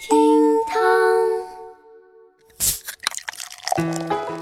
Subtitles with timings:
[0.00, 0.16] 厅
[0.66, 0.80] 堂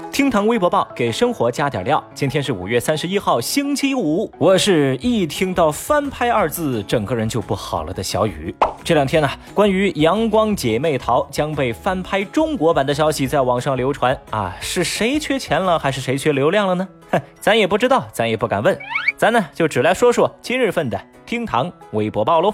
[0.09, 2.01] 厅堂微博报给生活加点料。
[2.15, 4.31] 今天是五月三十一号，星期五。
[4.37, 8.55] 我是一听到翻拍二字，整个人就不好了的小雨。
[8.85, 16.87] 这两天呢，关于《阳光姐妹淘》将被翻拍中国版的消息在网上流传啊，是谁缺钱了，还是谁缺流量了呢？
[17.11, 18.79] 哼， 咱也不知道，咱也不敢问。
[19.17, 22.53] 咱呢，就只来说说今日份的厅堂微博报喽。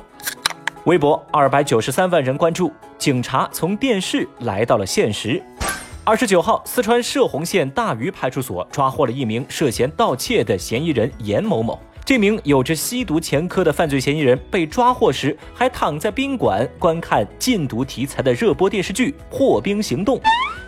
[0.86, 5.42] 微博二百九十三万人关注，警察从电视来到了现实。
[6.04, 11.82] 二十九号，四川射洪县大余派出所抓获了一名涉嫌盗窃的嫌疑人严某某。
[12.06, 20.18] 这名有着吸毒前科的犯罪嫌疑人被抓获时，还躺在宾馆观看禁毒题材的热播电视剧《破冰行动》。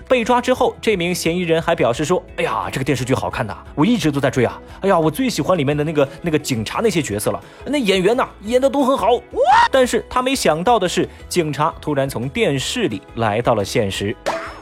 [0.09, 4.59] 被抓之后，这名嫌疑人还表示说：“哎呀，这个电视剧好看呐，我一直都在追啊！
[4.81, 9.21] 哎呀，我最喜欢里面的那个那个警察那些角色了，那演员呐演的都很好。”
[9.69, 14.15] 但是他没想到的是，警察突然从电视里来到了现实。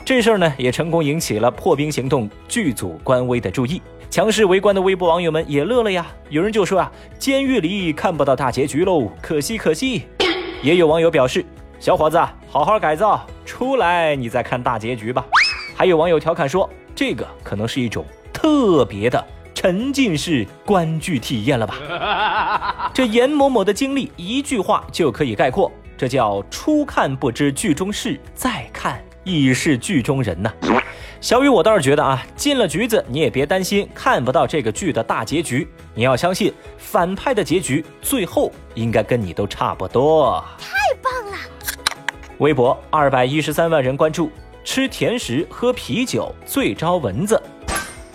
[0.04, 3.82] 这事儿呢，也成功引起了《破冰行动》剧组官微的注意。
[4.16, 10.04] 强势围观的微博网友们也乐了呀，有人就说啊，监狱里看不到大结局喽，可惜可惜。
[10.64, 11.46] 也有网友表示，
[11.82, 15.26] 小伙子，好好改造，出来你再看大结局吧。
[15.76, 19.22] 还有网友调侃说，这个可能是一种特别的
[19.54, 22.90] 沉浸式观剧体验了吧？
[22.96, 28.98] 这严某某的经历，一句话就可以概括，这叫初看不知剧中事，再看。
[29.26, 30.54] 已是剧中人呐，
[31.26, 40.46] 小雨，我倒是觉得啊，进了局子你也别担心看不到这个剧的大结局，你要相信反派的结局最后应该跟你都差不多。
[40.60, 41.38] 太棒了！
[42.38, 44.30] 微博二百一十三万人关注，
[44.64, 47.42] 吃甜食喝啤酒最招蚊子。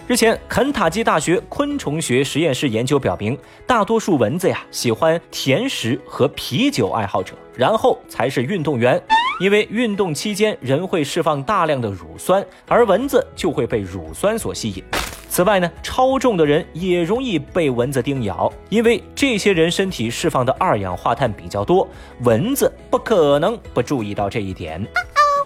[0.06, 3.36] 日前，肯塔基大学昆虫学实验室研究表明，
[3.66, 9.02] 大多数蚊子呀喜欢甜食和啤酒爱好者，然后才是运动员。
[9.40, 14.84] 因为运动期间人会释放大量的乳酸，而蚊子就会被乳酸所吸引。
[15.30, 21.88] 此外呢，超重的人也容易被蚊子叮咬，因为这些人身体释放的二氧化碳比较多，
[22.20, 24.86] 蚊子不可能不注意到这一点。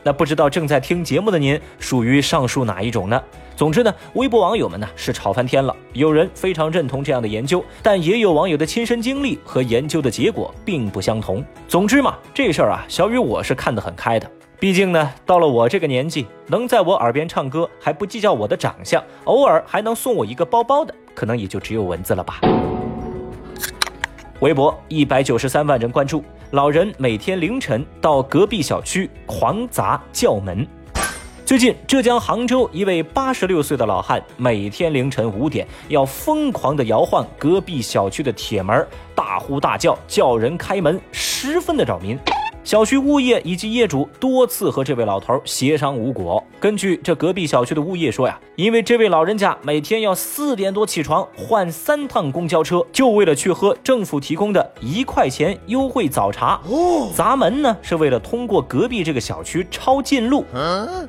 [0.06, 3.20] 那不知道正在听节目的您属于上述哪一种呢？
[3.56, 5.74] 总之呢，微博网友们呢是吵翻天了。
[5.94, 11.42] 有人非常认同这样的研究，但也有网友的亲身经历和研究的结果并不相同。
[11.66, 14.30] 总之嘛，这事儿啊，小雨我是看得很开的。
[14.60, 22.40] 毕竟呢，到了我这个年纪，能在我耳边唱歌还不计较我的长相，偶尔还能送我一个包包的，可能也就只有蚊子了吧。
[24.40, 26.22] 微博一百九十三万人关注。
[26.54, 30.64] 老人每天凌晨到隔壁小区狂砸叫门。
[31.44, 42.16] 最近，浙江杭州一位八十六岁的老汉每天凌晨五点要疯狂地摇晃隔壁小区的铁门，大呼大叫，叫人开门，十分的扰民。
[42.64, 46.42] 小区物业以及业主多次和这位老头协商无果。
[46.58, 56.58] 根据这隔壁小区的物业说呀，因为这位老人家每天要四点多起床换三趟公交车，就为了去喝政府提供的一块钱优惠早茶。
[56.66, 60.46] 哦，砸门呢是为了通过隔壁这个小区抄近路。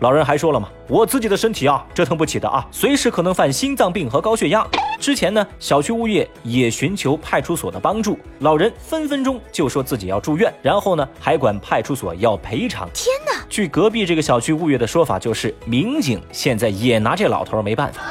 [0.02, 4.66] 老人还说了嘛，我自己的身体啊折腾不起的啊，随时可能犯心脏病和高血压。
[5.00, 12.88] 之前呢，小区物业也寻求派出所的帮助，老人分分钟就说自己要住院，然后呢还管派出所要赔偿。
[12.94, 13.44] 天哪！
[13.50, 18.04] 据隔壁这个小区物业的说法，就是民警现在也拿这老头没办法。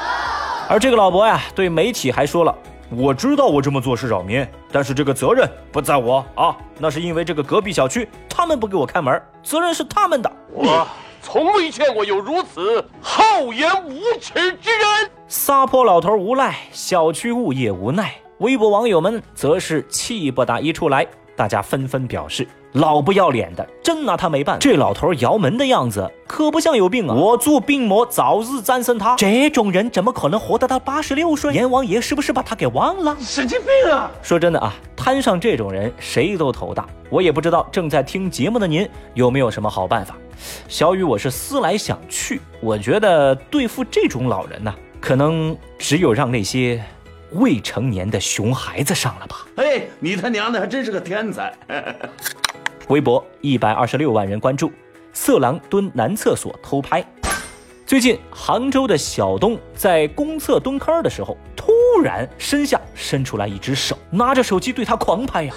[0.68, 2.54] 而这个老伯呀，对媒体还说了
[2.90, 10.86] ：“我知道我这么做是扰民，但是这个责任不在我啊，那是因为这个隔壁小区他们不给我开门，责任是他们的。”我
[11.24, 15.10] 从未见过有如此厚颜无耻之人。
[15.26, 24.60] 撒泼老头无赖，小区物业无奈，微博网友们则是气不打一处来，大家纷纷表示：老不要脸的，真拿他没办法。
[24.60, 27.14] 这老头摇门的样子，可不像有病啊！
[27.14, 29.16] 我祝病魔，早日战胜他。
[29.16, 31.54] 这种人怎么可能活得到八十六岁？
[31.54, 33.16] 阎王爷是不是把他给忘了？
[33.18, 34.10] 神经病啊！
[34.22, 34.74] 说真的啊，
[35.04, 36.88] 摊上这种人，谁都头大。
[37.10, 40.16] 我也不知道正在听节目的您有没有什么好办法。
[40.66, 44.74] 小雨，我是思来想去，我觉得对付这种老人呢。
[45.02, 46.82] 可能只有让那些
[47.32, 49.46] 未成年的熊孩子上了吧？
[49.56, 51.52] 哎，你他娘的还真是个天才！
[52.88, 54.72] 微博一百二十六万人关注，
[55.12, 57.04] 色狼蹲男厕所偷拍。
[57.84, 61.36] 最近，杭州的小东在公厕蹲坑的时候，
[61.94, 65.54] 突然身下伸出来一只手，拿着手机对他狂拍呀！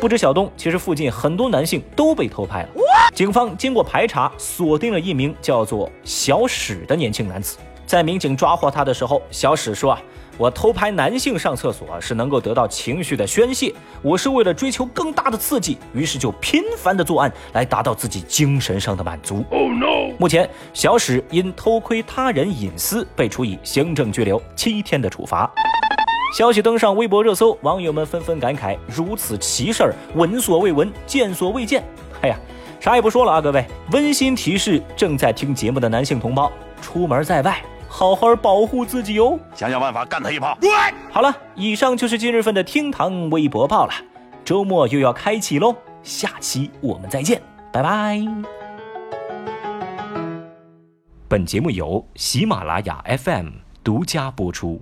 [0.00, 2.68] 不知小东，其实附近很多男性都被偷拍了。
[3.14, 7.56] 警方经过排查，锁定了一名叫做小史的年轻男子。
[7.86, 10.02] 在民警抓获他的时候，小史说：“啊，
[10.38, 19.44] 我偷拍男性上厕所是能够得到情绪的宣泄，我是为了追求更大的刺激，于是就频繁的作案来达到自己精神上的满足。
[19.50, 20.14] Oh no！
[20.16, 25.50] 目前小史因偷窥他人隐私被处以行政拘留七天的处罚。
[26.36, 31.82] 消息登上微博热搜，网友们纷纷感慨：如此奇事儿，闻所未闻，见所未见。
[32.22, 32.36] 哎呀，
[32.78, 37.60] 啥也不说了啊，各位，温馨提示正在听节目的男性同胞，出门在外。
[37.88, 40.56] 好好保护自己哦，想想办法干他一炮。
[41.10, 43.92] 好了，以上就是今日份的厅堂微博报了。
[44.44, 47.42] 周末又要开启喽，下期我们再见，
[47.72, 48.20] 拜拜。
[51.28, 53.48] 本节目由喜马拉雅 FM
[53.84, 54.80] 独家播出。